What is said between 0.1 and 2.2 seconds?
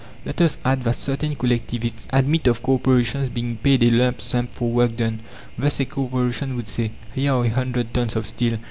Let us add that certain collectivists